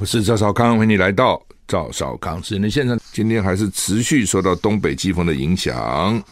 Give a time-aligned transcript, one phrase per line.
[0.00, 2.98] 我是赵少康，欢迎你来到赵少康时间的现场。
[3.12, 5.76] 今天还是持续受到东北季风的影响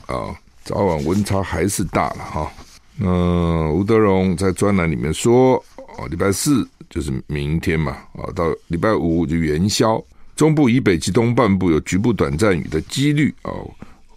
[0.06, 2.52] 啊，早晚温差还是大了哈。
[2.96, 5.64] 那、吴德荣在专栏里面说，
[5.96, 10.02] 哦，礼拜四就是明天嘛，啊，到礼拜五就元宵，
[10.34, 13.70] 中部以北及东半部有局部短暂雨的几率哦。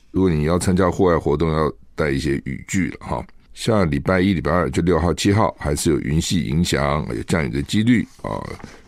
[0.10, 3.24] 如果你要参加户外活动，要带一些雨具了哈。
[3.54, 8.42] 下礼拜一、礼拜二就六号、七号还是有云系影响，有降雨的几率啊。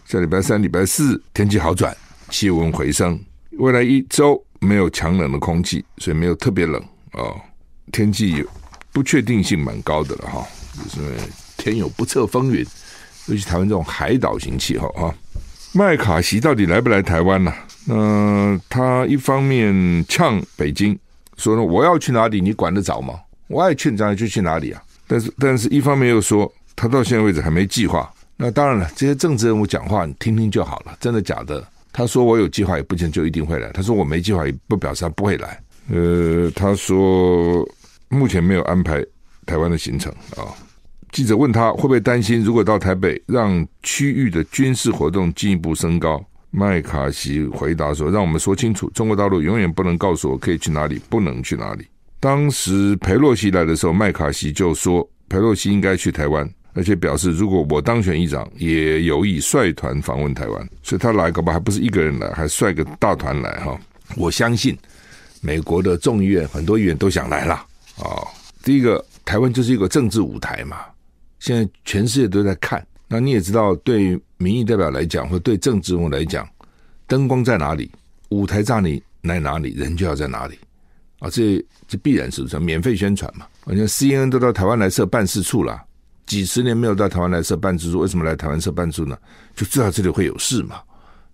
[0.09, 1.93] 下礼拜三、礼拜四天气好转，
[2.29, 3.19] 气温回升。
[3.57, 7.27] 未来一周没有强冷的空气，所以没有特别冷啊。
[7.91, 8.41] 天气
[8.93, 11.13] 不确定性蛮高的了哈，就是
[11.57, 12.65] 天有不测风云，
[13.25, 15.13] 尤其台湾这种海岛型气候哈。
[15.73, 17.53] 麦卡锡到底来不来台湾呢？
[17.83, 20.97] 那他一方面呛北京
[21.35, 23.13] 说呢，我要去哪里你管得着吗？
[23.47, 24.81] 我爱去哪里就去哪里啊！
[25.05, 28.09] 但是，但是一方面又说，他到现在为止还没计划。
[28.37, 31.67] 那当然了，这些政治人物讲话你听听就好了，真的假的？
[31.91, 35.59] 他说我有计划，也不见就一定会来；他说我没计划，也不表示他不会来。
[35.89, 37.67] 呃，他说
[38.09, 39.03] 目前没有安排
[39.45, 40.53] 台湾的行程啊。
[41.11, 46.23] 记者问他会不会担心，如果到台北，让区域的军事活动进一步升高？
[46.51, 51.87] 麦卡锡回答说：“让我们说清楚，中国大陆永远不能告诉我可以去哪里，不能去哪里。”
[52.19, 60.69] 当时裴洛西来的时候，麦卡锡就说裴洛西应该去台湾，而且表示如果我当选议长，也有意率团访问台湾。
[60.83, 63.75] 所以他来，搞不好还不是一个人来，还率个大团来哈。
[64.15, 64.77] 我相信
[65.41, 67.55] 美国的众议院很多议员都想来了
[67.97, 68.21] 啊。
[68.63, 70.77] 第一个，台湾就是一个政治舞台嘛，
[71.39, 72.85] 现在全世界都在看。
[73.07, 76.47] 那你也知道，对于民意代表来讲，或对政治人物来讲，
[77.07, 77.91] 灯光在哪里，
[78.29, 80.59] 舞台在哪里，来哪里，人就要在哪里。
[81.19, 83.47] 啊，这这必然是不是免费宣传嘛？
[83.65, 85.81] 好像 CNN 都到台湾来设办事处了，
[86.27, 89.17] 几十年没有到台湾来设办事处，为什么来台湾设办事处呢？
[89.55, 90.79] 就知道这里会有事嘛，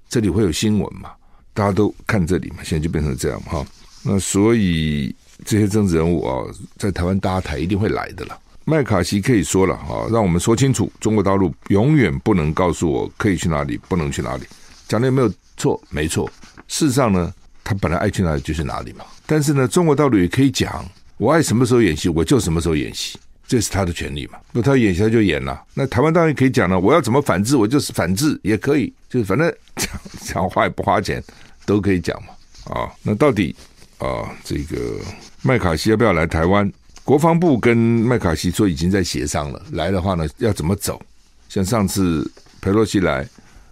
[0.08, 1.11] 这里会有新闻嘛，
[1.53, 3.66] 大家都看这里嘛，现在就变成这样哈。
[4.03, 5.13] 那所以
[5.44, 6.45] 这些政治人物啊，
[6.77, 8.40] 在台湾搭台一定会来的了。
[8.66, 14.44] 麦卡锡可以说了啊，让我们说清楚，中国大陆永远不能告诉我可以去哪里，不能去哪里。
[14.88, 15.81] 讲的有没有错？
[15.89, 16.29] 没错。
[16.68, 19.03] 事实上呢，他本来爱去哪里就去哪里嘛。
[19.25, 20.85] 但是呢，中国大陆也可以讲，
[21.18, 23.18] 我爱什么时候演习，我就什么时候演习，
[23.53, 24.40] 这是他的权利嘛。
[24.52, 25.64] 那他演习他就演了。
[25.75, 29.88] 那台湾当然可以讲了，我要怎么反制，我就是反制也可以，就是反正讲
[30.22, 31.24] 讲话也不花钱，
[31.63, 32.30] 都可以讲嘛。
[32.74, 33.56] 啊，那到底
[34.00, 35.00] 啊，这个
[35.44, 36.68] 麦卡锡要不要来台湾？
[37.03, 41.00] 国防部跟麦卡锡说已经在协商了，来的话呢，要怎么走？
[41.47, 42.28] 像上次
[42.59, 43.24] 佩洛西来，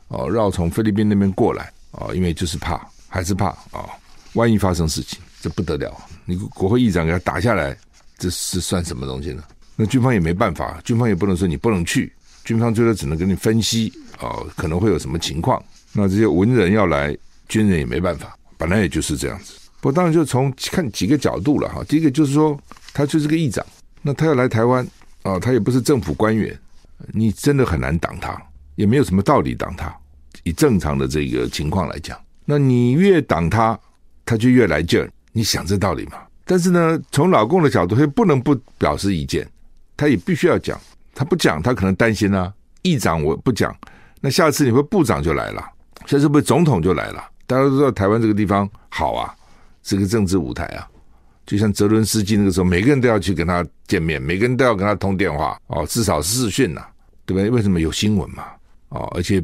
[0.10, 3.90] 哦，绕从菲律宾那边过来，啊，因为就是怕，还是怕啊，
[4.34, 5.18] 万一发生事情。
[5.42, 5.92] 这不得了！
[6.24, 7.76] 你国会议长给他打下来，
[8.20, 9.44] 这是算什么东西呢？
[9.84, 15.60] 那军方也没办法，军方也不能说你不能去，军方最多只能给你分析啊、哦，可能会有什么情况。
[15.92, 17.18] 那这些文人要来，
[17.50, 19.56] 军人也没办法，本来也就是这样子。
[19.80, 21.84] 不当然就从看几个角度了哈。
[21.86, 22.56] 第一个就是说，
[22.94, 23.66] 他就是个议长，
[24.04, 24.88] 那他要来台湾
[25.24, 26.56] 啊、他也不是政府官员，
[27.12, 28.40] 你真的很难挡他，
[28.76, 29.92] 也没有什么道理挡他。
[30.44, 32.16] 以正常的这个情况来讲，
[32.46, 33.80] 那你越挡他，
[34.24, 35.10] 他就越来劲儿。
[35.32, 36.20] 你想这道理吗？
[36.46, 39.50] 但是呢，从老共的角度，他不能不表示意见，
[39.96, 40.80] 他也必须要讲。
[41.14, 42.52] 他不讲，他可能担心啊。
[42.84, 43.76] 议长我不讲，
[44.20, 45.64] 那下次你会部长就来了，
[46.08, 47.24] 下次不会总统就来了。
[47.46, 49.36] 大家都知道台湾这个地方好啊，
[49.84, 50.88] 是个政治舞台啊。
[51.46, 56.86] 就像泽伦斯基那个时候，每个人都要去跟他见面，每个人都要跟他通电话哦，至少视讯呐、
[57.26, 57.50] 对不对？
[57.50, 58.46] 为什么有新闻嘛？
[58.90, 59.44] 哦，而且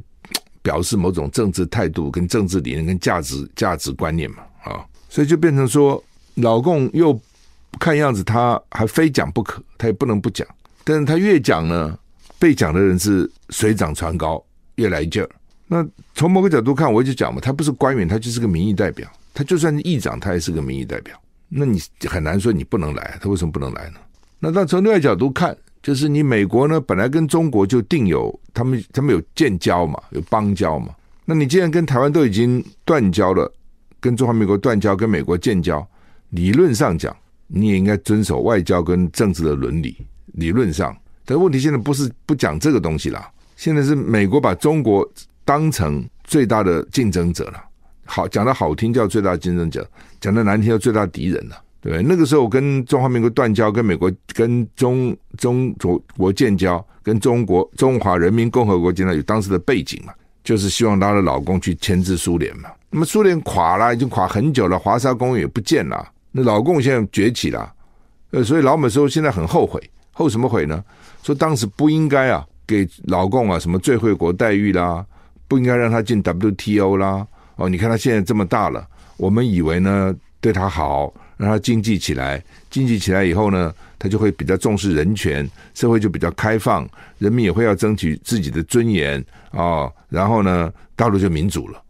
[0.62, 6.02] 表示某种政治态度、跟政治理念、跟价值价值观念嘛，啊、所以就变成说，
[6.35, 7.19] 老共又
[7.79, 10.48] 看样子他还非讲不可，他也不能不讲。
[10.84, 11.98] 但是他越讲呢，
[12.40, 14.44] 被讲的人是水涨船高，
[14.76, 15.30] 越来劲儿。
[15.68, 19.10] 那从某个角度看，我就讲嘛，他不是官员，他就是个民意代表。
[19.34, 21.16] 他就算是议长，他也是个民意代表。
[21.50, 24.00] 那你很难说你不能来，他为什么不能来呢？
[24.40, 30.96] 那但从另外角度看，就是你美国呢，本来跟中国就定有他们他们有建交嘛，有邦交嘛。
[31.26, 33.52] 那你既然跟台湾都已经断交了。
[34.00, 35.85] 跟中华民国断交，跟美国建交，
[36.30, 37.14] 理论上讲，
[37.47, 39.97] 你也应该遵守外交跟政治的伦理。
[40.34, 40.96] 理论上，
[41.26, 45.09] 但问题现在不是不讲这个东西了，现在是美国把中国
[45.44, 47.64] 当成最大的竞争者了。
[48.05, 49.90] 好，讲的好听叫最大竞争者，
[50.22, 52.03] 讲的难听叫最大敌人了，对？
[52.03, 55.76] 那个时候跟中华民国断交，跟美国跟中中
[56.16, 60.14] 国建交，跟中国中华人民共和国建交，有当时的背景嘛，
[60.44, 62.70] 就是希望她的老公去牵制苏联嘛。
[62.91, 66.08] 那么苏联垮了，已经垮很久了，华沙公园也不见了。
[66.43, 67.73] 老共现在崛起了，
[68.31, 69.81] 呃，所以老美说现在很后悔，
[70.11, 70.84] 后什么悔呢？
[71.23, 75.05] 说当时不应该啊，给老共啊什么最惠国待遇啦，
[75.47, 77.25] 不应该让他进 WTO 啦。
[77.55, 78.87] 哦，你看他现在这么大了，
[79.17, 86.87] 我们以为呢对他好，让他经济起来，经济起来以后呢，他就会比较重视人权，社会就比较开放，
[87.17, 89.19] 人民也会要争取自己的尊严
[89.51, 89.93] 啊、哦。
[90.09, 91.84] 然后呢，大陆就民主了。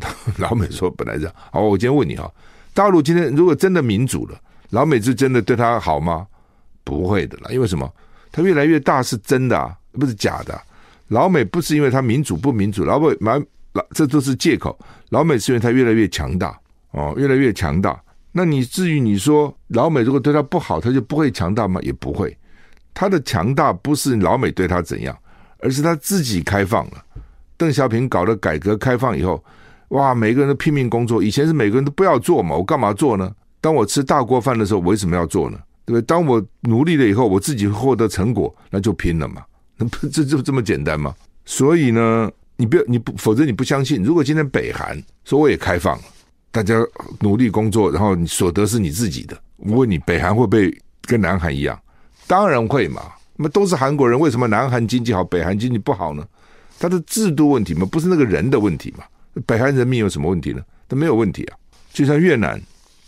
[0.38, 1.34] 老美说本来这样。
[1.52, 2.28] 好，我今天问你哈，
[2.74, 4.40] 大陆今天如果真的民主了，
[4.70, 6.26] 老美是真的对他好吗？
[6.84, 7.90] 不会的啦，因为什么？
[8.30, 10.60] 他越来越大是真的啊，不是假的。
[11.08, 13.38] 老美不是因为他民主不民主，老美蛮
[13.72, 14.78] 老这都是借口。
[15.10, 16.58] 老美是因为他越来越强大
[16.92, 18.02] 哦，越来越强大。
[18.32, 21.78] 那你至于你说老美如果对他不好，他就不会强大吗？
[21.82, 22.34] 也不会。
[22.94, 25.16] 他的强大不是老美对他怎样，
[25.58, 27.04] 而是他自己开放了。
[27.58, 29.44] 邓小平搞了改革开放以后，
[29.92, 31.22] 哇，每个人都拼命工作。
[31.22, 33.30] 以前是每个人都不要做嘛，我干嘛做呢？
[33.60, 35.58] 当我吃大锅饭的时候，我为什么要做呢？
[35.84, 36.02] 对不对？
[36.06, 39.42] 当我努力了以后，我自己获得成果，那就拼了嘛。
[39.76, 41.14] 那不这就这么简单吗？
[41.44, 44.02] 所以呢，你不要你不，否则你不相信。
[44.02, 46.04] 如果今天北韩说我也开放了，
[46.50, 46.74] 大家
[47.20, 51.78] 努力工作，然后你所得是你自己的，我问你，北韩会不会跟南韩一样？
[52.26, 53.02] 当然会嘛。
[53.36, 56.24] 那么都是韩国人，为什么南韩经济好，北韩经济不好呢？
[56.78, 59.04] 他的制度问题嘛，不是那个人的问题嘛。
[59.46, 60.60] 北韩人民有什么问题呢？
[60.88, 61.56] 他没有问题啊。
[61.92, 62.60] 就像越南。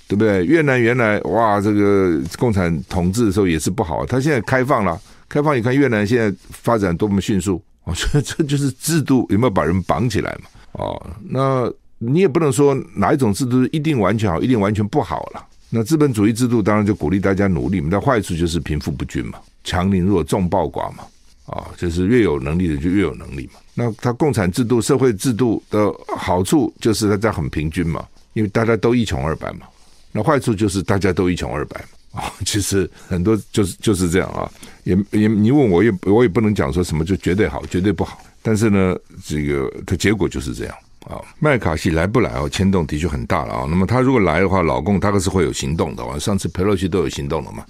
[0.07, 0.45] 对不对？
[0.45, 4.05] 越南原来哇，这个共产统治的时候也是不好。
[4.05, 5.01] 他现在开放了，
[5.31, 7.61] 开放你看越南现在发展多么迅速。
[7.85, 10.51] 我觉得这就是制度有没有把人绑起来嘛？
[10.73, 15.43] 哦，那你也不能说哪一种制度一定完全好，一定完全不好了。
[15.71, 21.05] 那资本主义制度当然就鼓励大家努力嘛，但坏处就是贫富不均嘛，强凌弱，众暴寡嘛。
[21.47, 23.61] 啊、就是越有能力的就越有能力嘛。
[23.75, 29.67] 那他共产制度、社会制度的好处就是大家很平均嘛，因为大家都一穷二白嘛。
[30.13, 31.81] 那坏处就是大家都一穷二白
[32.13, 34.49] 嘛啊，其实很多就是就是这样啊，
[34.85, 38.97] 也也你问我也我也不能讲说什么就绝对好绝对不好，但是呢，
[39.27, 40.75] 这个它结果就是这样
[41.05, 41.21] 啊。
[41.41, 43.67] 麦卡锡来不来哦，牵动的确很大了啊。
[43.69, 46.21] 那么他如果来的话，老共大概是会有行动的。
[46.21, 47.67] 上次裴洛西都有行动了嘛，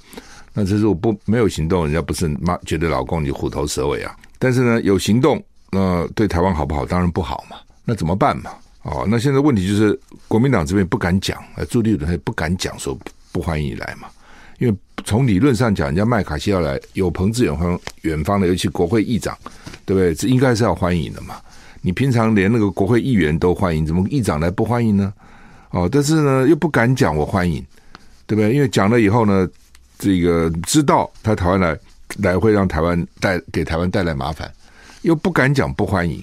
[0.55, 4.17] 那这是我不没有行动，人家不是妈觉得老公你虎头蛇尾啊？
[4.39, 6.87] 但是呢，有行动，那对台湾好不好？
[6.87, 7.57] 当然不好嘛。
[7.85, 8.51] 那怎么办嘛？
[8.83, 9.99] 哦，那现在问题就是
[10.29, 12.97] 国民党这边不敢讲，朱立伦也不敢讲说
[13.33, 14.09] 不欢迎你来嘛，
[14.59, 14.75] 因为
[15.05, 19.37] 从理论上讲，人家麦卡锡要来，有朋自远方，远方的，尤其国会议长，
[19.85, 20.15] 对不对？
[20.15, 21.37] 这应该是要欢迎的嘛。
[21.81, 25.13] 你平常连那个国会议员都欢迎，怎么议长来不欢迎呢？
[25.71, 27.65] 哦，但是呢，又不敢讲我欢迎，
[28.27, 28.55] 对不对？
[28.55, 29.49] 因为讲了以后呢，
[29.99, 31.79] 这个知道他台湾来
[32.19, 34.53] 来会让台湾带给台湾带来麻烦，
[35.03, 36.17] 又不敢讲不欢迎。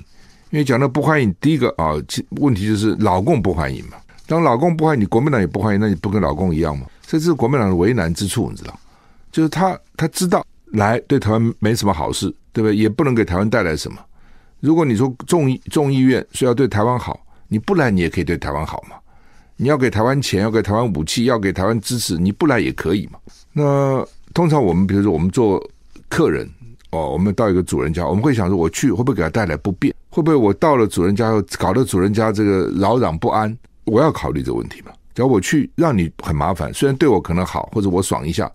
[0.50, 1.94] 因为讲到不欢迎，第一个啊，
[2.32, 3.98] 问题就是老共不欢迎嘛。
[4.28, 6.86] 当老共不欢迎，你国民党也不欢迎，那你不跟老共一样吗？
[7.08, 8.78] 这是国民党的为难之处，你知道？
[9.32, 12.76] 就是他他知道来对台湾没什么好事，对不对？
[12.76, 13.98] 也不能给台湾带来什么。
[14.60, 17.18] 如果你说众议众议院说要对台湾好，
[17.48, 18.98] 你不来你也可以对台湾好嘛。
[19.62, 23.20] 你要给台湾钱，要给台湾武器，要给台湾支持，你不来也可以嘛。
[23.54, 24.04] 那
[24.34, 25.64] 通常我们比如说我们做
[26.10, 26.50] 客人。
[26.90, 29.96] 哦，我们到一个主人家，我们会想说，我去会不会给他带来不便？
[30.10, 33.58] 会不会我到了主人家后，搞得主人家这个扰攘不安？
[33.86, 34.92] 我要考虑这个问题嘛？
[35.16, 38.52] 只要我去让你很麻烦，虽然对我可能好，或者我爽一下，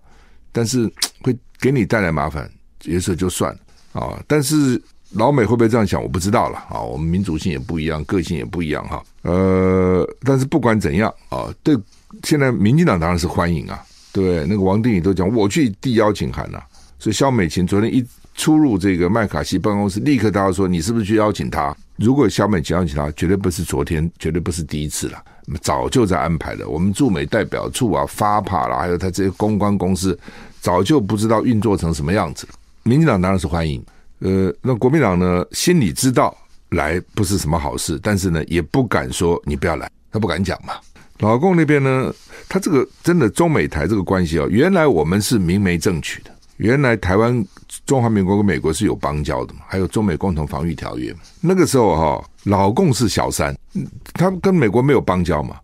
[0.51, 0.87] 但是
[1.23, 2.47] 会给你带来麻烦，
[2.83, 3.59] 也是就算了
[3.99, 4.79] 啊、但是
[5.13, 5.99] 老美会不会这样想？
[5.99, 9.03] 我不知道了啊、我们民族性也不一样，个性也不一样哈。
[9.27, 11.77] 呃，但是不管怎样啊、对，
[12.23, 13.83] 现在民进党当然是欢迎啊。
[14.11, 16.65] 对，那个王定宇都讲，我去递邀请函了、啊。
[16.97, 18.05] 所以萧美琴昨天一。
[18.39, 25.19] 出入这个麦卡锡办公室，立刻大家说：“你是不是去邀请他？”如果萧美琴邀请他，绝对不是昨天，绝对不是第一次了，
[25.59, 26.69] 早就在安排了。
[26.69, 30.15] 我们驻美代表处啊、发帕啦，还有他这些公关公司，
[30.61, 32.47] 早就不知道运作成什么样子。
[32.83, 33.83] 民进党当然是欢迎，
[34.19, 36.37] 呃，那国民党呢，心里知道
[36.69, 40.73] 来不是什么好事，但是呢，也不敢说你不要来，他不敢讲嘛。
[41.19, 42.13] 老共那边呢，
[42.47, 47.45] 他这个真的中美台这个关系哦，原来我们是明媒正娶的，原来台湾。
[47.85, 51.13] 中华民国跟美国是有邦交的嘛，还有中美共同防御条约。
[51.39, 53.55] 那个时候哈，老共是小三，
[54.13, 55.57] 他跟美国没有邦交嘛。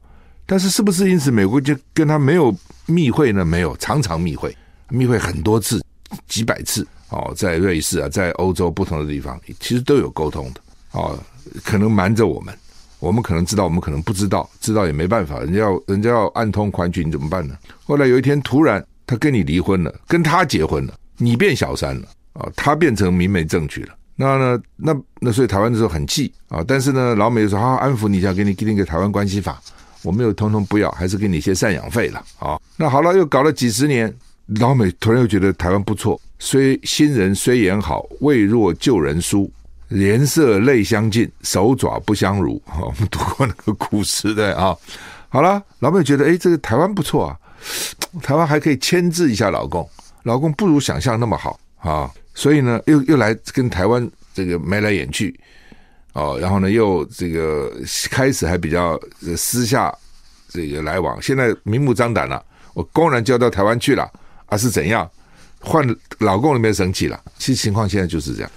[0.45, 2.53] 但是是不是因此美国就跟他没有
[2.85, 3.43] 密会呢？
[3.43, 4.55] 没有，常常密会，
[4.89, 5.83] 密会很多次，
[6.27, 10.61] 几百次哦，在瑞士啊，在欧洲不同的地方，其实都有沟通的
[10.93, 11.19] 哦。
[11.63, 12.57] 可能瞒着我们，
[12.99, 17.55] 我们可能知道，我们可能不知道，知道也没办法，人家要人家要暗通款曲，你怎么办呢？
[17.83, 20.93] 后来有一天突然他跟你离婚了，跟他结婚了。
[21.17, 23.93] 你变小三了啊，他变成明媒正娶了。
[24.15, 29.61] 那呢，那那所以台湾的时候很气啊，但是呢，老美说好好安抚你一下，给你给你个台湾关系法，
[30.01, 32.59] 我没有通通不要，还是给你一些赡养费了啊。
[32.77, 34.11] 那好了，又搞了几十年，
[34.59, 39.51] 老美突然又觉得台湾不错，虽新人虽言好，未若旧人书。
[39.93, 42.61] 颜色泪相近，手爪不相如。
[42.65, 44.75] 哈， 我们读过那个古诗的啊。
[45.29, 47.37] 好了，老美觉得哎，这个台湾不错啊，
[48.21, 49.87] 台湾还可以牵制一下老公，
[50.23, 55.37] 老公不如想象那么好啊，所以呢，又又来跟台湾这个眉来眼去。
[56.13, 57.71] 哦，然后呢，又这个
[58.11, 58.99] 开始还比较
[59.35, 59.91] 私下
[60.49, 62.43] 这个来往，现在明目张胆了，
[62.75, 64.07] 我公然交到台湾去了，
[64.45, 65.09] 啊是怎样？
[65.59, 65.83] 换
[66.19, 67.19] 老公那边生气了。
[67.39, 68.51] 其实情况现在就是这样，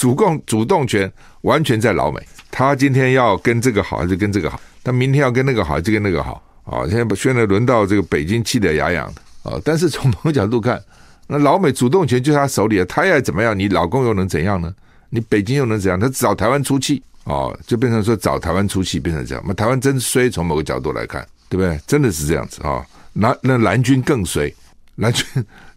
[0.00, 2.18] 主共主动权完全在老美，
[2.50, 4.58] 他今天要跟这个好还是跟这个好？
[4.82, 6.42] 他明天要跟那个好还是跟那个好？
[6.64, 9.60] 啊，现在现在轮到这个北京气得牙痒的啊！
[9.62, 10.82] 但是从某个角度看，
[11.26, 13.58] 那老美主动权就在他手里啊，他要怎么样？
[13.58, 14.74] 你老公又能怎样呢？
[15.10, 16.00] 你北京又能怎样？
[16.00, 19.44] 他找台湾出气哦，就变成说找台湾出气，变成这样。
[19.46, 21.78] 那台湾真衰，从某个角度来看，对不对？
[21.86, 22.82] 真的是这样子啊。
[23.12, 24.50] 那那蓝军更衰，
[24.94, 25.26] 蓝军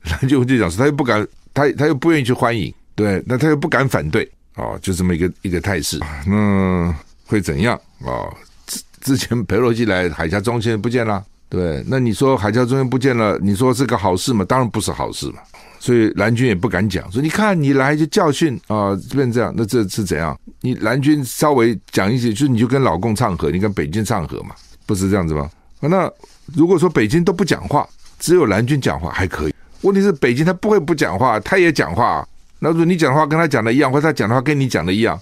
[0.03, 4.23] 蓝军就讲说，他又不敢，他他又不愿意去欢迎，对，那他又不敢反对，
[4.55, 5.99] 哦，就这么一个一个态势。
[6.25, 6.95] 那
[7.25, 8.31] 会怎样啊？
[8.65, 14.45] 之之前裴洛西来海峡中心不见了，对，那你说海峡中心不见了，你说是个好事吗？
[14.45, 15.39] 当然不是好事嘛。
[15.81, 20.39] 所以蓝军也不敢讲，说你看你来就教训啊，变这样，那这是怎样？
[20.61, 24.55] 你蓝军稍微讲一些，就是你就跟老共唱和，你跟北京唱和嘛，
[24.85, 25.51] 不是这样子吗？
[25.81, 26.09] 那
[26.55, 27.85] 如果说北京都不讲话，
[28.17, 29.53] 只有蓝军讲话还可以。
[29.81, 32.25] 问题是北京他不会不讲话，他也讲话。
[32.63, 35.19] 那如果你讲的话跟他讲的一样，或者他讲的话跟你讲的一样，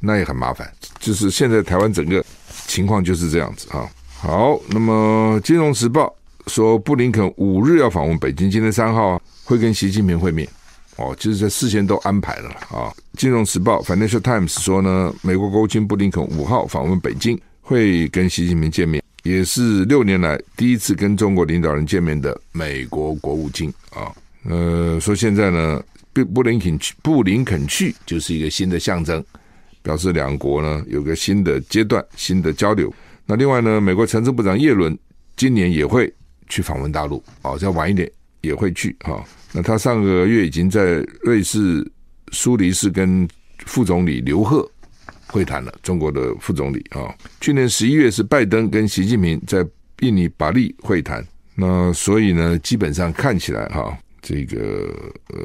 [0.00, 0.68] 那也很麻烦。
[0.98, 2.24] 就是现在台湾整个
[2.66, 3.88] 情况就是这样子啊。
[4.18, 6.12] 好，那么《金融时报》
[6.52, 9.22] 说布林肯五日要访问北京，今天三号。
[9.44, 10.48] 会跟习近平会面，
[10.96, 12.88] 哦，就是在事先都安排了啊。
[13.18, 24.14] 《金融时报》（Financial Times） 说呢，美国国务卿布林肯五号访问北京，会跟习近平见面，也是六年来第一次跟中国领导人见面的美国国务卿啊。
[24.48, 29.24] 呃，说现在呢，布布林肯去，布林肯去就是一个新的象征，
[29.82, 32.92] 表示两国呢有个新的阶段、新的交流。
[33.24, 34.98] 那另外呢，美国财政部长耶伦
[35.36, 36.12] 今年也会
[36.48, 39.24] 去访问大陆，哦，再晚一点也会去哈。
[39.52, 41.88] 那他上个月已经在瑞士
[42.32, 43.26] 苏黎世跟
[43.64, 44.68] 副总理刘鹤
[45.28, 47.14] 会谈了，中国的副总理啊。
[47.40, 49.66] 去年十一月是拜登跟习近平在
[50.00, 54.88] 印尼巴利会谈，那所以呢，基本上看起来哈，这个
[55.28, 55.40] 呃，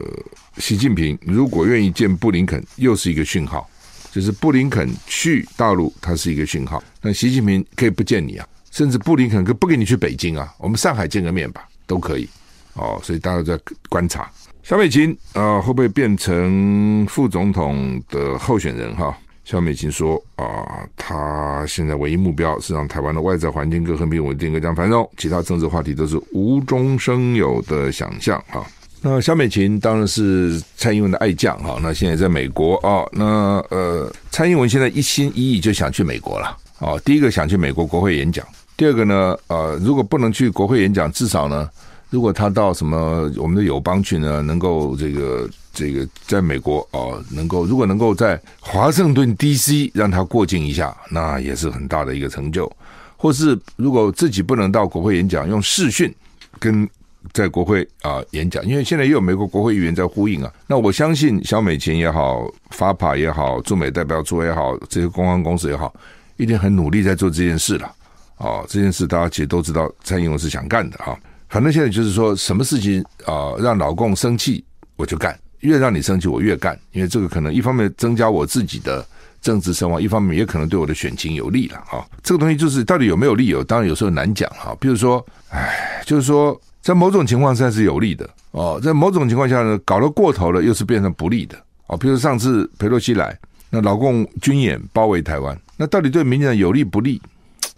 [0.60, 3.68] 习近平如果愿意见布林肯，又是一个讯号，
[4.12, 6.82] 就是布林肯去大陆，它是一个讯号。
[7.02, 12.30] 那习近平可以不见你啊，甚至布林肯可不给你去北京啊，我们上海见个面吧，都可以。
[12.74, 14.32] 哦，所以大家在观察
[14.62, 18.96] 小美琴啊、会不会变成副总统的候选人？
[18.96, 19.18] 哈，
[19.50, 28.44] 萧美琴说啊、呃，他现在唯一目标是让台湾的外在环境更和平稳定、更加繁荣，其他政治话题都是无中生有的想象。
[28.50, 28.68] 哈，
[29.02, 31.58] 那萧美琴当然是蔡英文的爱将。
[31.60, 36.58] 哈，那现在在美国啊、那呃，蔡英文现在一心一意就想去美国了。
[36.80, 41.70] 哦，第一个想去美国国会演讲，第二个呢，呃，如果不能去国会演讲，至少呢。
[42.10, 44.42] 如果他到什么我们的友邦去呢？
[44.42, 45.46] 能够这个
[45.78, 49.92] 这个在美国哦，能够如果能够在华盛顿 D.C.
[49.94, 52.72] 让他过境一下，那也是很大的一个成就。
[53.16, 56.12] 或是如果自己不能到国会演讲，用视讯
[56.58, 56.90] 跟
[57.32, 60.52] 在国会啊演讲，因为现在也有美国国会议员在呼应啊。
[60.66, 65.94] 那我相信小美琴也好，FAPA 也好，驻美代表处也好，这些公关公司也好，
[66.38, 67.92] 一定很努力在做这件事了。
[68.38, 71.16] 哦，这件事大家其实都知道，蔡英文是想干的哈。
[71.50, 74.64] 反正现在就是说，什么事情啊、让老共生气
[74.98, 79.06] 我就干，越让你生气我越干，因为这个可能一方面增加我自己的
[79.42, 82.08] 政治声望，一方面也可能对我的选情有利了啊。
[82.24, 84.74] 这个东西就是到底有没有利有，当然有时候难讲哈。
[84.80, 91.58] 比如说，哎，就是说在某种情况下是有利的哦，在某种情况下呢，搞得过头了又是变成不利的
[91.88, 91.98] 哦。
[91.98, 93.38] 比如上次裴洛西来，
[93.70, 97.22] 那老共军演包围台湾，那到底对民进党有利不利？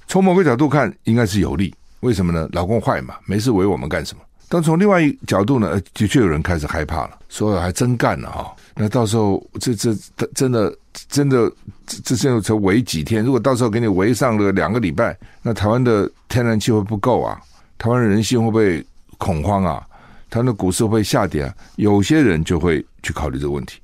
[0.07, 1.73] 从某个角度看，应该是有利。
[2.01, 2.47] 为什么呢？
[2.51, 4.21] 老共坏嘛，没事围我们干什么？
[4.51, 8.51] 但从另外一角度呢，的确有人开始害怕了，说还真干了哈。
[8.75, 9.93] 那到时候这这
[10.33, 10.75] 真的
[11.07, 11.51] 真的
[11.85, 13.23] 这现在才围几天？
[13.23, 17.39] 如果到时候给你围上了两个礼拜，那台湾的天然气会不够啊？
[17.77, 18.83] 台湾人心会不会
[19.17, 19.85] 恐慌啊？
[20.31, 21.53] 台湾的股市会不会下跌啊？
[21.75, 23.79] 有些人就会去考虑这个问题。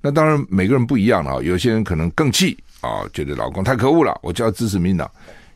[0.00, 5.10] 那当然每个人不一样了啊，有些人可能更气啊，觉得老公太可恶了，我就要支持民党。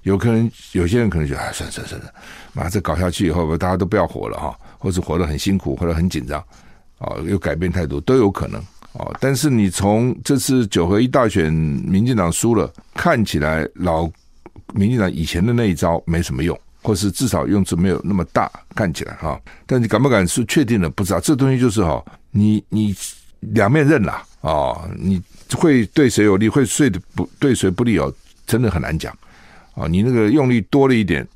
[0.08, 2.10] 有可能有些人可能觉得，哎，算了算算了，
[2.54, 6.40] 妈，这搞下去以后，大家都不要活了哈，或者活得很辛苦，或者很紧张，
[6.98, 8.58] 啊，又改变态度都有可能
[8.94, 9.12] 啊。
[9.20, 14.10] 但是你从这次九合一大选，民进党输了，看起来老
[14.72, 19.38] 民进党以前的那一招没什么用，或是至少用处没有那么大，看起来哈。
[19.66, 20.88] 但你敢不敢是确定的？
[20.88, 22.96] 不知道这东西就是哈，你你
[23.40, 25.22] 两面刃啦，哦，你
[25.54, 28.10] 会对谁有利，会对不对谁不利哦，
[28.46, 29.14] 真的很难讲
[29.78, 29.86] 啊。
[29.86, 31.26] 你那个用力多了一点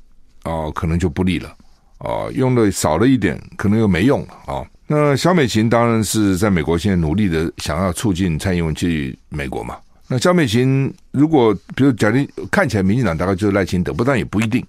[0.43, 1.55] 哦，可能就不利了
[1.99, 4.65] 哦，用的少了一点，可能又没用了啊。
[4.85, 9.77] 那萧美琴当然是在美国现在努力的想要促进蔡英文去美国嘛。
[10.09, 14.63] 那萧美琴如果比如假定看起来民进党大概就是赖清德，不但也不一定，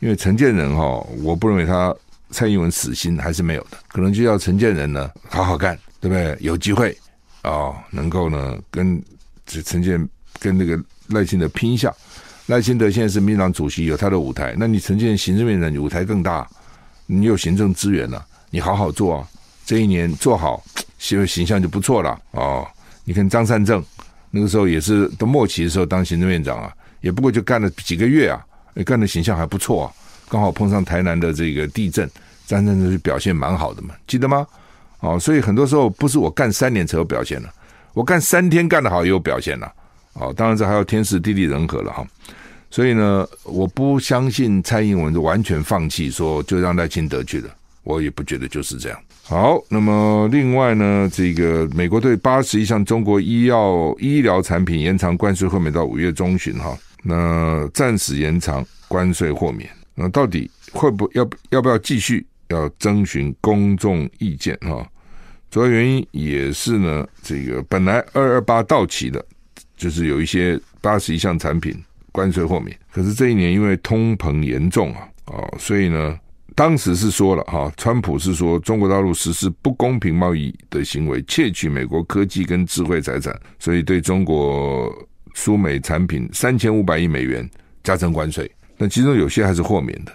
[0.00, 0.84] 因为陈建仁哈，
[1.22, 1.92] 我不认为他
[2.30, 6.36] 蔡英文死心还是没有的，可能就要陈建仁呢好好干，对不对？
[6.40, 6.96] 有机会
[7.40, 9.02] 啊、能够呢跟
[9.46, 10.06] 陈建
[10.38, 10.78] 跟那个
[11.08, 11.92] 赖清德拼一下。
[12.46, 16.46] 赖清德现在是民党主席，有他的舞台，那你陈建行政院长你舞台更大，
[17.06, 19.28] 你有行政资源了、你好好做啊。
[19.64, 20.62] 这一年做好，
[20.98, 22.66] 形形象就不错了哦。
[23.04, 23.82] 你看张善政
[24.30, 26.70] 那个时候也是到末期的时候当行政院长啊，
[27.00, 28.44] 也不过就干了几个月啊，
[28.84, 29.92] 干的形象还不错啊。
[30.28, 32.06] 刚好碰上台南的这个地震，
[32.46, 34.46] 张善政就表现蛮好的嘛，记得吗？
[35.00, 37.48] 哦，所以很多时候不是我干三年才有表现了，
[37.94, 39.72] 我干三天干得好也有表现了。
[40.14, 42.06] 哦，当然这还要天时地利人和了哈。
[42.70, 47.48] 所以呢，我不相信蔡英文就完全放弃，说就让赖清德去了，
[47.84, 48.98] 我也不觉得就是这样。
[49.22, 64.86] 好，那么另外呢，这个美国对八十一项中国医药医疗产品延长关税豁免到五月中旬哈，那暂时延长关税豁免，那到底会不要要不要继续要征询公众意见哈？
[65.50, 69.24] 主要原因也是呢，这个本来二二八到期的，
[69.76, 71.74] 就是有一些八十一项产品
[72.12, 76.18] 关税豁免，可是这一年因为通膨严重啊，哦，所以呢。
[76.56, 84.88] 当时是说了哈，川普是说中国大陆实施不公平贸易的行为，窃取美国科技跟智慧财产，所以对中国
[85.32, 87.50] 输美产品三千五百亿美元
[87.82, 88.48] 加征关税。
[88.78, 90.12] 那其中有些还是豁免的，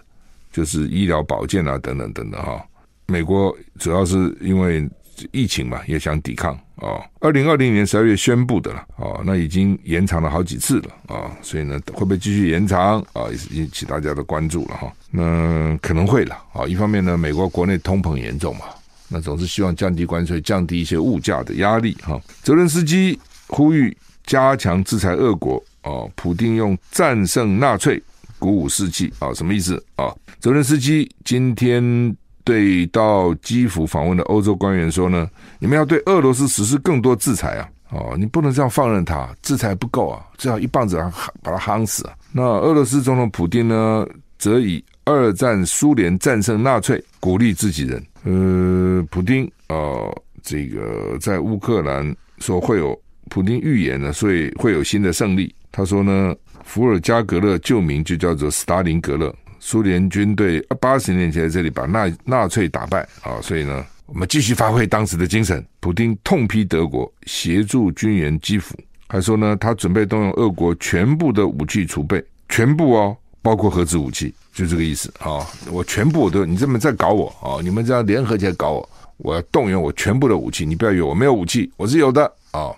[0.49, 2.65] 就是医疗保健啊等等等等哈。
[3.07, 4.89] 美国主要是因为。
[5.31, 7.01] 疫情嘛，也想抵抗啊。
[7.19, 13.23] 二零二零年十二月宣布的了啊，那已经延长了好几次了啊，所以呢，会不会继续延长啊？
[13.31, 14.91] 也引起大家的关注了哈。
[15.11, 16.65] 那可能会了啊。
[16.65, 18.65] 一方面呢，美国国内通膨严重嘛，
[19.07, 22.19] 那总是希望降低关税，降低一些物价的压力哈。
[22.41, 28.01] 泽伦斯基呼吁加强制裁俄国啊，普丁用战胜纳粹
[28.37, 30.15] 鼓舞士气啊，什么意思啊？
[30.39, 32.15] 泽伦斯基今天。
[32.49, 37.69] 对到基辅访问的欧洲官员说呢，你们要对俄罗斯实施更多制裁啊！
[37.91, 40.97] 哦，你不能这样放任他，制裁不够啊，最好一棒子
[41.43, 42.15] 把他夯死啊！
[42.31, 44.03] 那俄罗斯总统普丁呢，
[44.39, 48.03] 则以二战苏联战胜纳粹鼓励自己人。
[48.23, 55.53] 呃，普丁啊、呃，这个在乌克兰说会有普丁预言呢，所以会有新的胜利。
[55.71, 59.31] 他说呢，伏尔加格勒旧名就叫做斯大林格勒。
[59.59, 65.63] 苏联军队八十年前在这里把纳纳粹打败啊，所以呢，我们继续发挥当时的精神。
[65.79, 68.75] 普丁痛批德国协助军援基辅，
[69.07, 75.45] 还说呢，他准备动用俄国全部的武器储备，全部哦，包括核子武器，就这个意思啊。
[75.71, 77.61] 我全部我都，你这么在搞我啊？
[77.61, 80.65] 你们这样联合起来搞我，我要动员我全部的武器。
[80.65, 82.71] 你不要以为我没有武器，我是有的啊。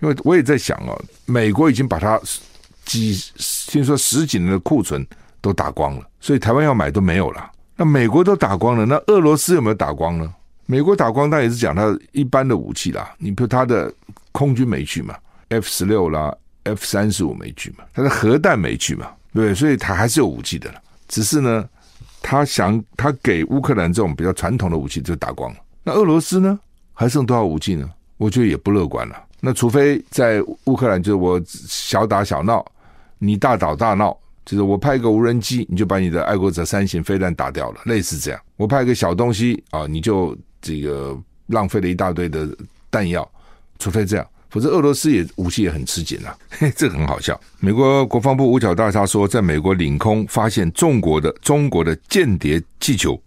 [0.00, 2.20] 因为我也在想啊，美国已经把它
[2.84, 3.18] 几
[3.68, 5.04] 听说十几年的库存。
[5.40, 7.50] 都打光了，所以台湾要买都没有了。
[7.76, 10.32] 那美国都打光了，那俄罗斯有没有打光呢？
[10.64, 13.14] 美国打光，但也是讲它一般的武器啦。
[13.18, 13.92] 你比如它的
[14.32, 15.14] 空军没去嘛
[15.50, 19.54] ，F 十六啦，F 三十五没去嘛，它的核弹没去嘛，对？
[19.54, 20.80] 所以它还是有武器的了。
[21.06, 21.68] 只是呢，
[22.20, 25.58] 他想他给乌克兰这种比较传统的武器就打光了。
[25.84, 26.58] 那俄罗斯呢，
[26.92, 27.88] 还剩多少武器呢？
[28.16, 29.22] 我觉得也不乐观了。
[29.38, 32.64] 那除非在乌克兰，就是我小打小闹，
[33.18, 34.18] 你大打大闹。
[34.46, 38.40] 就是我派一个无人机，你就把你的爱国者三型飞弹打掉了，类似这样。
[38.56, 41.14] 我派一个小东西啊，你就这个
[41.48, 42.48] 浪费了一大堆的
[42.88, 43.28] 弹药。
[43.78, 46.34] 除非这样，否则俄罗斯也武器也很吃紧啊。
[46.48, 47.38] 嘿， 这个很好笑。
[47.60, 53.20] 美国国防部五角大厦说，在美国领空发现中国的中国的间谍气球，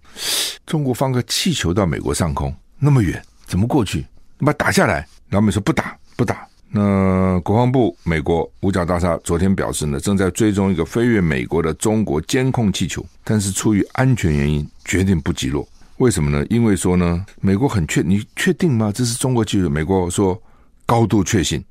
[0.65, 3.99] 中国放个气球到美国上空那么远，怎么过去？
[4.39, 5.08] 你把它打下来。
[5.29, 6.47] 老美说不打，不打。
[6.71, 15.67] 那国防部美国五角大厦昨天表示呢，正在追踪一个飞越美国的中国监控气球，但是出于安全原因，决定不击落。
[15.97, 16.45] 为什么呢？
[16.49, 18.91] 因为说呢，美国很确，你确定吗？
[18.93, 19.67] 这是中国气球？
[19.67, 20.39] 美国说
[20.86, 21.63] 高度确信，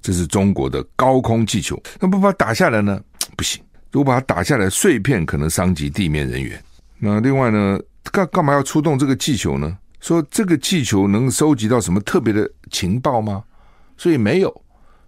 [0.00, 1.80] 这是中国的高空气球。
[2.00, 3.00] 那不把它打下来呢？
[3.36, 3.60] 不行。
[3.90, 6.62] 如果把它打下来，碎片可能伤及地面人员。
[6.98, 7.78] 那另外呢，
[8.12, 9.76] 干干嘛要出动这个气球呢？
[10.00, 13.42] 说这个气球能收集到什么特别的情报吗？
[13.96, 14.62] 所以没有，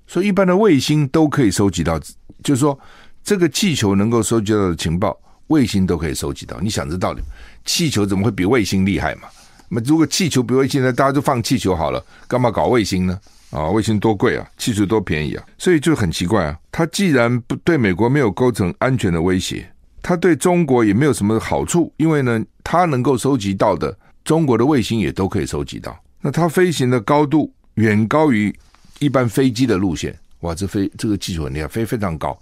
[0.07, 1.99] 所以一般的卫星都可以收集到，
[2.43, 2.79] 就是说
[3.23, 5.19] 这个气球能够收集到的情报，
[5.49, 6.59] 卫星都可以收集到。
[6.61, 7.23] 你想这道理，
[7.65, 9.29] 气球怎么会比卫星厉害嘛？
[9.69, 13.19] 那如果气球比卫星呢，大家就放气球好了，干嘛搞卫星呢？
[13.51, 16.59] 啊，卫星多贵啊，气球多便宜啊，所以就很奇怪啊。
[16.71, 19.69] 它既然不对美国没有构成安全的威胁，
[20.03, 25.97] 它对中国也没有什么好处，因为呢，它能够收集到的中国的卫星也都可以收集到。
[26.21, 28.55] 那它飞行的高度远高于
[28.99, 32.39] 一般飞机的路线，哇，这飞这个气球很厉害，飞非常高，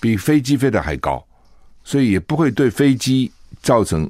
[0.00, 1.24] 比飞机飞得还高，
[1.84, 3.30] 所以也不会对飞机
[3.62, 4.08] 造成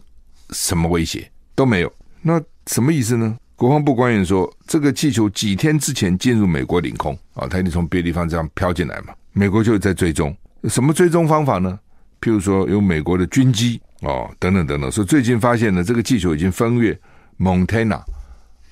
[0.51, 1.93] 什么威胁，都没有。
[2.21, 3.39] 那什么意思呢？
[3.57, 10.37] 国防部官员说，这个气球几天之前进入美国领空啊，它一定从别的地方这样飘进来嘛，美国就在追踪。
[10.65, 11.79] 什么追踪方法呢？
[12.21, 14.91] 譬如说，有美国的军机哦，等等等等。
[14.93, 16.97] 说最近发现呢，这个气球已经飞越
[17.37, 18.01] 蒙特纳，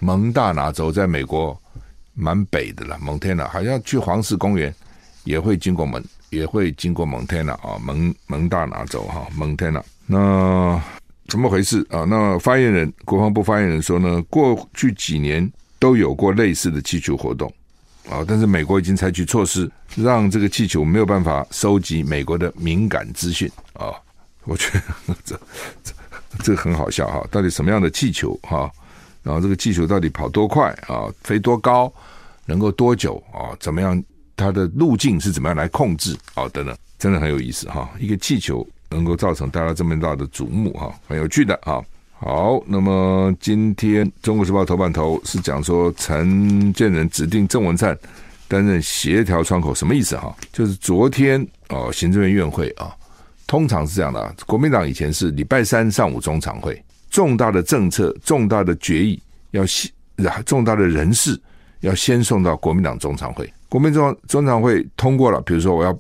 [0.01, 1.61] 蒙大拿州，在美国
[2.17, 2.99] 蛮北的了。
[2.99, 4.75] 蒙特纳好像去黄石公园
[5.23, 10.83] 也会经过蒙，也会经过蒙特纳啊，蒙蒙大拿州哈，蒙特纳那。
[11.29, 12.05] 怎么回事啊？
[12.05, 17.53] 那发言人，国防部发言人说呢，过去几年都有过类似的气球活动
[18.09, 23.91] 啊，但是美国已经采取措施，让这个气球没有办法收集美国的敏感资讯啊。
[24.45, 25.37] 我觉得这
[25.83, 25.93] 这
[26.45, 28.71] 这很好笑哈，到底什么样的气球哈？
[29.27, 31.13] 然后这个气球到底跑多快啊？
[31.23, 31.93] 飞多高？
[32.47, 33.51] 能够多久啊？
[33.61, 34.01] 怎么样？
[34.37, 36.49] 它的路径是怎么样来控制啊？
[36.51, 37.91] 等等，真的很有意思哈。
[37.99, 38.67] 一个气球。
[38.89, 41.83] 能够造成大家这么大的瞩目哈，很有趣的啊。
[42.13, 47.99] 好，那么今天《中国时报》头版头是讲说陈建仁指定郑文灿
[48.47, 50.33] 担任协调窗口，什么意思哈？
[50.53, 52.95] 就是昨天哦，行政院院会啊，
[53.45, 56.81] 通常是这样的，国民党以前是礼拜三上午中常会，
[57.17, 59.19] 重大的政策、重大的决议
[59.53, 59.91] 要先，
[60.45, 61.41] 重大的人事
[61.81, 65.99] 要先送到国民党中常会，国民中中常会通过了，比如说我要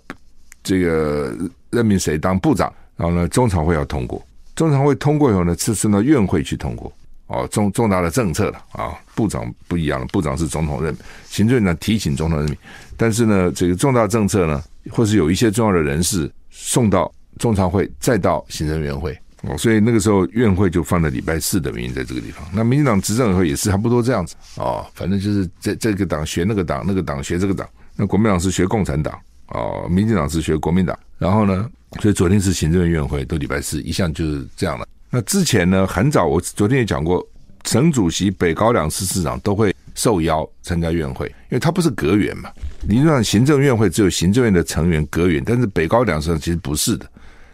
[0.63, 1.35] 这个。
[1.71, 4.25] 任命谁当部长，然后呢，中常会要通过，
[4.55, 6.91] 中常会通过以后呢，次次呢，院会去通过，
[7.27, 10.97] 哦，重重大的政策了啊，部长不一样了，部长是总统任，
[11.29, 12.57] 行政院呢提请总统任命，
[12.97, 19.19] 但是呢，这个重大政策呢，或是有一些重要的人士送到中常会，再到行政院会，
[19.49, 22.45] 哦，所以那个时候院会就放在礼拜四的原因在这个地方。
[22.53, 29.19] 那民进党执政以后也是差不多这样子，哦，反正就是这这个党学那个党，那个党学这个党，那国民党是学共产党。
[29.51, 34.85] 哦，民进党是学国民党，然后呢，所以昨天是行政院会，都礼拜四，一向就是这样了。
[35.09, 37.25] 那之前呢，很早我昨天也讲过，
[37.65, 42.51] 省主席、北高两市市长都会受邀参加院会，因为他不是阁员嘛。
[42.89, 47.09] 理论上，行政院会只有行政院的成员阁员，但是北高两市其实不是的，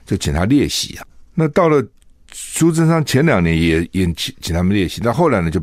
[0.07, 1.05] 就请他列席啊。
[1.35, 1.85] 那到了
[2.33, 5.61] 苏贞昌前两年也也请请他们列席，那后来呢就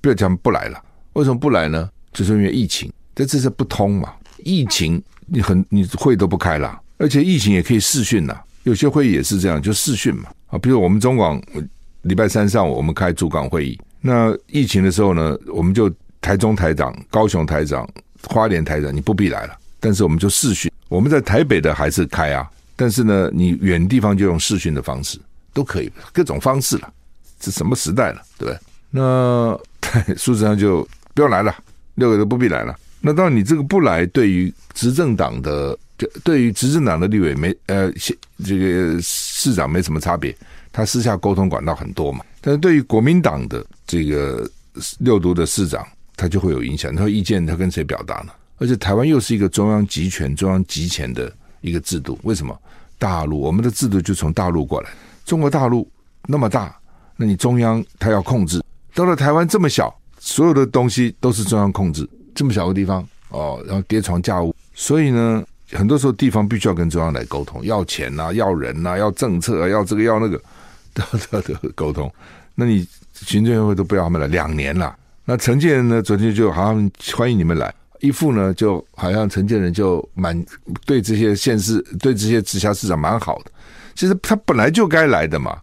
[0.00, 0.82] 不要他们不来了。
[1.14, 1.88] 为什么不来呢？
[2.12, 5.02] 就是因为疫情，这这是不通嘛，疫情。
[5.30, 10.30] 你很你会都不开了，而且疫情也可以视讯呐，有些会议也是这样，就视讯嘛。
[10.46, 11.38] 啊，比如我们中广
[12.00, 17.86] 礼拜三上午我们开主港会议，那疫情的时候呢，我们就台中台长、高雄台长、
[18.26, 20.72] 花莲台长，你不必来了，但是我们就视讯。
[20.88, 25.18] 我们在台北的还是开啊，但是呢，你远地方就用视讯的方式
[25.52, 26.88] 都可以，各种方式了。
[27.40, 28.58] 这什么时代了，对不对？
[28.90, 29.60] 那
[30.16, 31.52] 事实上就不要来了，
[31.96, 32.78] 六个都不必来了。
[33.00, 35.76] 那当然，你这个不来，对于执政党的，
[36.22, 37.92] 对于执政党的立委没呃，
[38.44, 40.32] 这个市长没什么差别，
[40.72, 42.24] 他私下沟通管道很多嘛。
[42.40, 44.48] 但是对于国民党的这个
[45.00, 45.84] 六都的市长，
[46.16, 46.94] 他就会有影响。
[46.94, 48.32] 他意见他跟谁表达呢？
[48.58, 52.18] 而且台湾又是一个中央集权、中央集权的一个制度。
[52.22, 52.58] 为什么？
[53.00, 54.90] 大陆我们的制度就从大陆过来，
[55.24, 55.88] 中国大陆
[56.26, 56.76] 那么大，
[57.16, 58.60] 那你中央他要控制，
[58.92, 62.08] 到了台湾这么小，所有的东西都是中央控制。
[62.34, 70.42] 这么小个地方哦，然后叠床架屋，所以呢，很多时候地方必须要跟中央来沟通，要钱呐、要人呐、要政策啊，要这个要那个，
[70.92, 72.12] 都都都沟通。
[72.56, 74.96] 那你行政院会都不要他们来两年了。
[75.24, 80.44] 那陈建人呢，昨天就好像欢迎你们来，一副呢就好像陈建仁就蛮
[80.86, 83.50] 对这些县市、对这些直辖市长蛮好的。
[83.94, 85.58] 其实他本来就该来的嘛，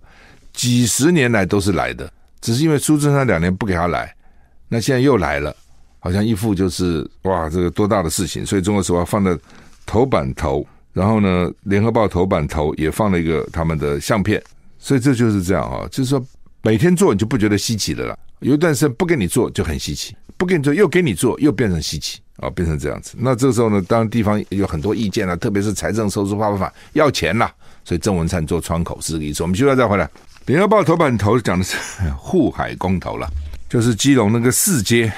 [0.54, 4.14] 几十年来都是来的，只是因为苏贞昌两年不给他来，
[4.68, 5.56] 那现在又来了。
[6.00, 9.36] 好像一副就是哇，这个多大的事情，所以中国时报放在
[9.88, 14.40] 头版头，然后呢，联合报头版头也放了一个他们的相片，
[14.78, 16.24] 所以这就是这样啊，就是说
[16.62, 23.16] 每天做你就不觉得稀奇的了，有一段时间不给你做就很稀奇，不给你做又给你做又变成稀奇啊，变成这样子。
[23.18, 27.50] 那这个时候呢，当然地方有很多意见了，特别是财政收支发放法要钱呐，
[27.84, 29.44] 所以郑文灿做窗口是这个意思。
[29.44, 30.10] 我们现在再回来，
[30.46, 31.78] 联合报头版头讲的是
[32.18, 33.28] 沪海公投了，
[33.70, 35.12] 就是基隆那个四接。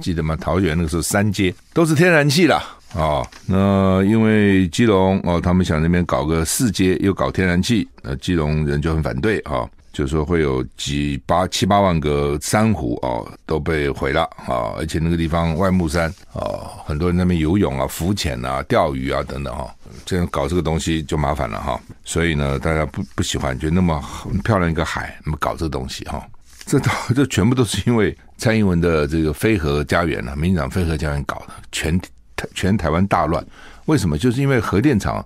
[0.00, 0.34] 记得吗？
[0.34, 2.60] 桃园那个时候三接都是天然气了
[2.94, 19.72] 啊、那因为基隆哦，他们想那边搞个四接，又搞天然气，那基隆人就很反对啊、就是说会有几八七八万个珊瑚哦都被毁了啊，而且那个地方外木山啊，很多人那边游泳啊、浮潜啊、钓鱼啊等等哈，
[20.04, 21.80] 这样搞这个东西就麻烦了哈。
[22.04, 26.26] 所以呢，大家不不喜欢，就那么很漂亮一个海，那么搞这个东西哈，
[26.66, 31.96] 这都 这全部都是因为蔡英文的这个飞核家园啊，民进党飞核家园搞的，全
[32.34, 33.46] 台全台湾大乱。
[33.84, 34.18] 为什么？
[34.18, 35.24] 就是因为核电厂。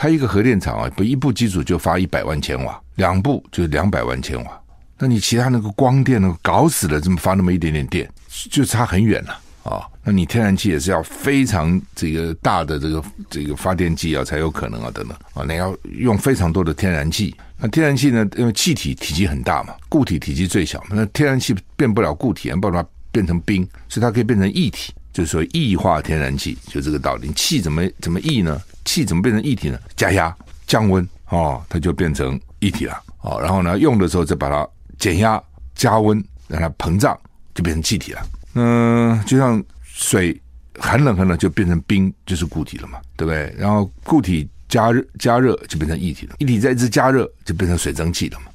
[0.00, 4.60] 它一个核电厂啊，不一部机组就发一百万千瓦，两部就两百万千瓦。
[4.96, 8.08] 那你其他那个光电呢，搞死了，这么发那么一点点电，
[8.48, 9.82] 就差很远了啊。
[10.04, 17.34] 那你天然气也是要非常这个大的这个这个发电机啊，才有可能啊，等等啊，你要用非常多的天然气。
[17.58, 27.32] 那天然气呢，因为气体体积很大嘛，固体体积最小嘛，那天然气变不了固体，没办法变成冰，所以它可以变成液体，就是说液化天然气，就这个道理。
[27.34, 28.62] 气怎么怎么液呢？
[28.88, 29.78] 气怎么变成液体呢？
[29.94, 30.34] 加压
[30.66, 33.38] 降温哦，它就变成液体了哦。
[33.38, 34.66] 然后呢，用的时候再把它
[34.98, 35.42] 减压
[35.74, 37.18] 加温，让它膨胀，
[37.54, 38.26] 就变成气体了。
[38.54, 40.40] 嗯，就像水
[40.78, 43.54] 很冷很冷就变成冰，就是固体了嘛，对不对？
[43.58, 48.46] 然后固体加热加热就变成液体了，液体再一次加热就变成水蒸气了嘛。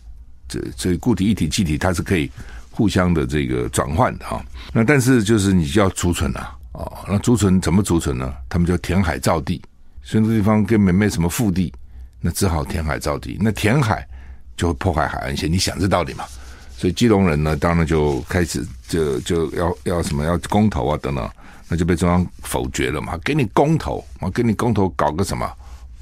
[0.48, 2.30] 这所以固体、液体、气体它是可以
[2.72, 4.44] 互相的这个转换的哈。
[4.74, 8.34] 那但是就是你就要储存了啊，哦，那储存怎么储存呢？
[8.50, 9.62] 他们就填海造地。
[10.04, 11.74] 所以这地方根本没什么腹地，
[12.20, 13.38] 那只好填海造地。
[13.42, 14.06] 那填海
[14.56, 16.26] 就会破坏海岸线，你想这道理嘛？
[16.78, 21.30] 所以基隆人呢，当然就开始就就要要什么要公投啊等等，
[21.70, 23.18] 那就被中央否决了嘛。
[23.24, 25.50] 给你公投，我给你公投搞个什么？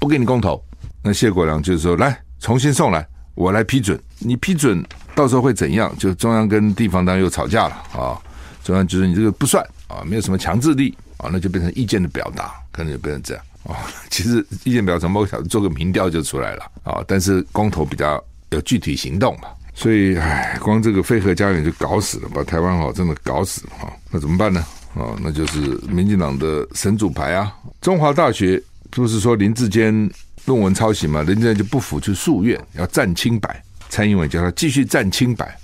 [0.00, 0.60] 不给你公投，
[1.00, 4.00] 那谢国梁就是说，来重新送来，我来批准。
[4.18, 4.84] 你批准
[5.14, 5.96] 到时候会怎样？
[5.96, 8.20] 就中央跟地方当然又吵架了啊。
[8.64, 13.44] 中央就是你这个不算啊，没有什么强制力啊，那就变成意见的表达，可能就变成这样。
[13.64, 13.76] 哦，
[14.10, 23.92] 其实意见表达，我想做个民调就出来了啊、但是公投比较有具体行动嘛，所以唉，光这个飞核家园就搞死了，把台湾好真的搞死了哈、哦。
[24.10, 24.64] 那怎么办呢？
[24.94, 27.54] 哦，那就是民进党的神主牌啊。
[27.80, 30.10] 中华大学不是说林志坚
[30.44, 31.22] 论文抄袭嘛？
[31.22, 33.62] 林志坚就不服去诉愿，要战清白。
[33.88, 35.56] 蔡英文叫他继续战清白。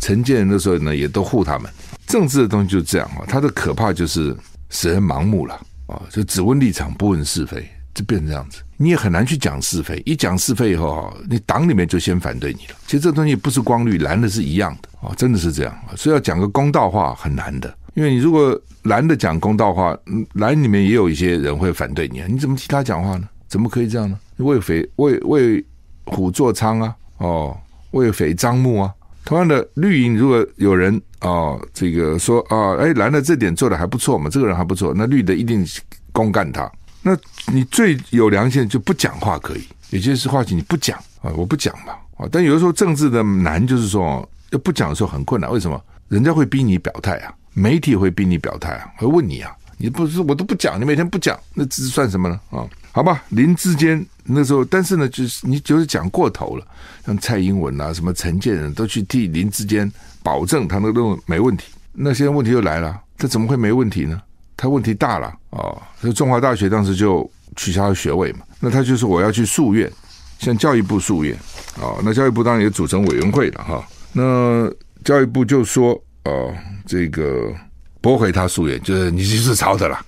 [0.00, 1.70] 陈建仁的时候呢，也都护他们。
[2.08, 4.36] 政治的东西就是这样啊，它的可怕就是
[4.70, 5.60] 使人盲目了。
[5.92, 10.02] 啊，就只问立场不问是非，就变成这样子，你也很难去讲是非。
[10.06, 12.74] 一讲是非以后啊，你党里面就先反对你了。
[12.86, 15.78] 其实这东西不是光绿蓝的是一样的啊，真的是这样。
[15.96, 19.96] 所以要讲个公道话很难的，因为你如果蓝的讲公道话，
[20.34, 22.26] 蓝里面也有一些人会反对你啊。
[22.28, 23.28] 你怎么替他讲话呢？
[23.48, 24.18] 怎么可以这样呢？
[24.38, 25.64] 为匪为为
[26.06, 27.56] 虎作伥啊，哦，
[27.90, 28.92] 为匪张目啊。
[29.24, 35.64] 同样的绿营，如果有人啊、这个说啊，哎，蓝的这点做的还不错嘛，这个人还不错，那绿的一定
[36.10, 36.70] 公干他。
[37.02, 37.16] 那
[37.52, 42.28] 你最有良心就不讲话可以，有些是话题你不讲啊，我不讲嘛啊。
[42.30, 45.50] 但有的时候政治的难就是说，要不讲的时候很困难。
[45.50, 45.80] 为什么？
[46.08, 52.66] 人家会逼你表态啊，媒体会逼你表态啊，会问你啊，你不是我都不讲，你每天不讲，那这算什么呢啊？
[52.92, 56.66] 好吧，林志坚那时候，但是呢，就是你就是讲过头了，
[57.06, 59.90] 像蔡英文啊，什么陈建仁都去替林志坚
[60.22, 61.72] 保证他那个论文没问题。
[61.92, 64.20] 那现在问题又来了，他怎么会没问题呢？
[64.56, 65.58] 他问题大了啊！
[65.58, 68.40] 哦，所以中华大学当时就取消了学位嘛。
[68.60, 69.90] 那他就说我要去诉愿，
[70.38, 71.34] 向教育部诉愿
[71.80, 71.96] 啊。
[72.04, 73.84] 那教育部当然也组成委员会了哈。
[74.12, 74.70] 那
[75.02, 76.54] 教育部就说哦，
[76.86, 77.52] 这个
[78.00, 79.98] 驳回他诉愿，就是你就是抄的了。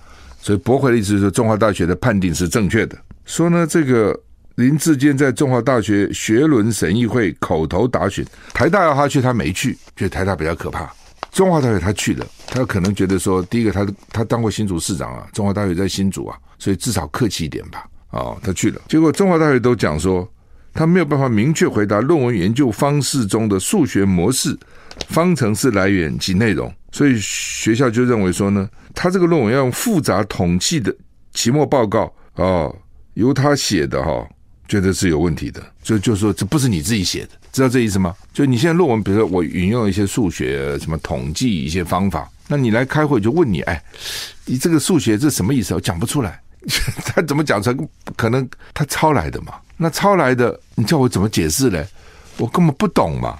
[0.45, 2.95] 所以驳回的意思是说，中华大学的判定是正确的。
[3.25, 4.15] 说呢，这个
[4.57, 10.93] 林志坚在中华大学学伦审议会口头答询，台大要他去，他没去，觉得台大比较可怕。
[11.31, 17.83] 中华大学他去了，他可能觉得说，第一个他他当过新竹市长啊，中华大学在新竹啊，所以至少客气一点吧。
[18.11, 20.31] 哦，他去了，结果中华大学都讲说，
[20.75, 24.55] 他没有办法明确回答论文研究方式中的数学模式、
[25.07, 26.71] 方程式来源及内容。
[26.91, 30.93] 所以学校就认为说呢，他这个论文要用复杂统计的
[31.33, 32.75] 期末报告哦，
[33.15, 34.27] 由他写的哈、哦，
[34.67, 35.63] 觉得是有问题的。
[35.81, 38.13] 就就说这不是你自己写的，知道这意思吗？
[38.33, 43.81] 就你现在论文，比如说我引用一些数学什么统计一些方法，那你来开会就问你，哎，
[44.45, 45.73] 你这个数学这什么意思？
[45.73, 46.41] 我讲不出来，
[47.05, 47.77] 他怎么讲出来？
[48.17, 49.53] 可能他抄来的嘛？
[49.77, 51.85] 那抄来的，你叫我怎么解释呢？
[52.37, 53.37] 我根本不懂嘛。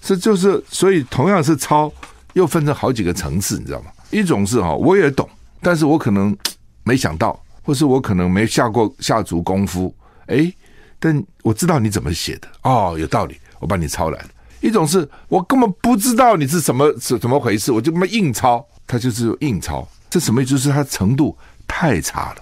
[0.00, 1.92] 这就是所以同样是抄。
[2.34, 3.90] 又分成好几个层次，你知道吗？
[4.10, 5.28] 一种是哈，我也懂，
[5.60, 6.34] 但是我可能
[6.82, 9.94] 没想到，或是我可能没下过下足功夫，
[10.28, 10.50] 诶，
[10.98, 14.28] 但我知道你怎么写的，哦，有道理，我帮你抄来了。
[14.62, 20.52] 一种是我根本不知道你是什么是怎么回事，我就这么硬抄，他就是硬抄，这什么意思？
[20.52, 21.36] 就是他程度
[21.68, 22.36] 太差了，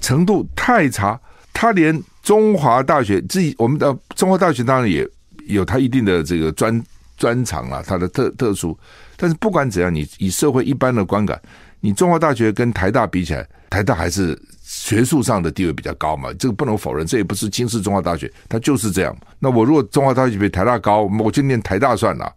[0.00, 1.20] 程度太差，
[1.52, 5.08] 他连中华大学自己，我们的中华大学当然也。
[5.46, 6.84] 有它一定的这个专
[7.16, 8.78] 专长啊，它的特特殊。
[9.16, 11.40] 但是不管怎样，你以社会一般的观感，
[11.80, 17.06] 你中华大学跟台大比起来，台大还是学术上的地位比较高嘛，这个不能否认。
[17.06, 19.16] 这也不是轻视中华大学，它就是这样。
[19.38, 22.30] 那我如果中华大学比台大高，我就念台大算了，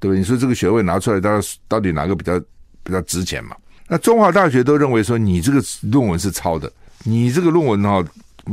[0.00, 0.20] 对不对？
[0.20, 2.40] 你说这个学位拿出来，到到底哪个比较
[2.82, 3.54] 比较值钱嘛？
[3.88, 8.02] 那中华大学都认为说你这个论文是抄的，你这个论文哈，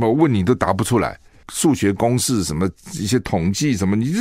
[0.00, 1.18] 我问你都答不出来，
[1.50, 4.20] 数学公式什么一些统计什么，你这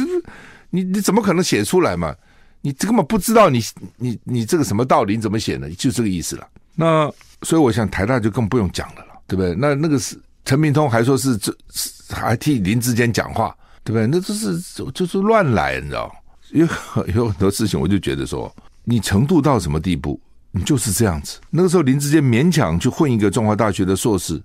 [0.69, 2.15] 你你怎么可能写出来嘛？
[2.61, 3.61] 你根本不知道你
[3.97, 5.15] 你你这个什么道理？
[5.15, 5.69] 你怎么写呢？
[5.71, 6.47] 就这个意思了。
[6.75, 9.55] 那所以我想台大就更不用讲了了，对不对？
[9.55, 11.55] 那那个是陈明通还说是这
[12.09, 14.07] 还替林志坚讲话，对不对？
[14.07, 14.59] 那这是
[14.93, 16.11] 就是乱来，你知道？
[16.51, 16.67] 有
[17.13, 18.53] 有很多事情，我就觉得说，
[18.83, 20.19] 你程度到什么地步？
[20.51, 21.39] 你就是这样子。
[21.49, 24.41] 那个时候，林志坚勉强去混一个中华大学的硕士，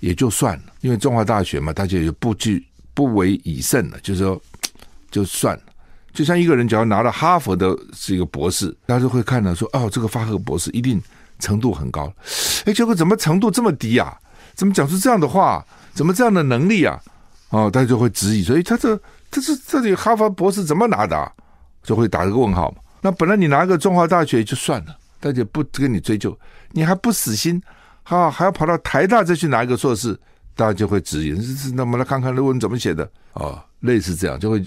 [0.00, 4.40] 也就算了，因为中华大学嘛，大家也不惧不为已甚了，就是说
[5.10, 5.62] 就算了。
[6.12, 11.00] 就像一个人，只要拿了哈佛的这个博士，大家就会看到说，哦，这个哈佛博士一定
[11.38, 12.12] 程度很高。
[12.64, 14.16] 哎，结果怎么程度这么低啊？
[14.54, 15.64] 怎么讲出这样的话？
[15.94, 17.00] 怎么这样的能力啊？
[17.50, 18.96] 哦，大家就会质疑说，哎，他这
[19.30, 21.30] 他这这里哈佛博士怎么拿的啊？
[21.82, 22.78] 就会打一个问号嘛。
[23.00, 24.96] 那本来你拿个中华大学就算了。
[25.20, 26.38] 大家不跟你追究，
[26.70, 27.60] 你还不死心，
[28.08, 30.18] 啊，还要跑到台大再去拿一个硕士，
[30.56, 31.40] 大家就会质疑。
[31.42, 34.64] 是那么来看看论文怎么写的啊、类似这样，就会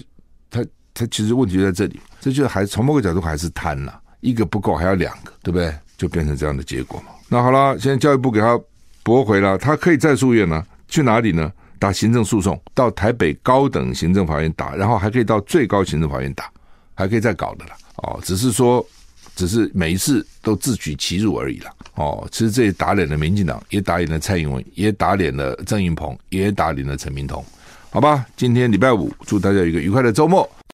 [0.48, 5.74] 他他其实问题就在这里，这就还从某个角度还是贪呐，一个不够还要两个，对不对？
[5.98, 7.06] 就变成这样的结果嘛。
[7.28, 8.58] 那好了，现在教育部给他
[9.02, 10.64] 驳回了，他可以再诉愿呢？
[10.88, 11.52] 去哪里呢？
[11.78, 16.48] 打行政诉讼，到台北高等行政法院打，然后还可以到最高行政法院打，
[16.94, 17.72] 还可以再搞的了。
[17.96, 18.86] 哦，只是说。
[19.34, 22.26] 只是每一次都自取其辱而已了哦。
[22.30, 27.44] 其实这也打脸了民进党，也打脸了蔡英文，也打脸了郑云鹏，也打脸了陈明通。
[27.90, 30.48] 好吧，今天礼拜五，祝大家有一个愉快的周末。